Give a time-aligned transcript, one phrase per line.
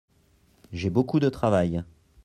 [0.73, 1.83] J’ai beaucoup de travail.